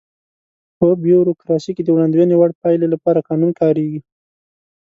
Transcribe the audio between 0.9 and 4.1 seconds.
بیوروکراسي کې د وړاندوينې وړ پایلې لپاره قانون کاریږي.